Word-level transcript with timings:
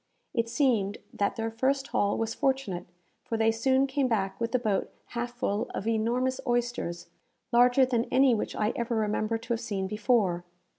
It 0.33 0.49
seemed 0.49 0.97
that 1.13 1.35
their 1.35 1.51
first 1.51 1.89
haul 1.89 2.17
was 2.17 2.33
fortunate, 2.33 2.87
for 3.23 3.37
they 3.37 3.51
soon 3.51 3.85
came 3.85 4.07
back 4.07 4.39
with 4.41 4.51
the 4.51 4.57
boat 4.57 4.89
half 5.09 5.35
full 5.37 5.69
of 5.75 5.85
enormous 5.87 6.41
oysters, 6.47 7.09
larger 7.51 7.85
than 7.85 8.05
any 8.05 8.33
which 8.33 8.55
I 8.55 8.73
ever 8.75 8.95
remember 8.95 9.37
to 9.37 9.49
have 9.53 9.61
seen 9.61 9.85
before. 9.85 10.43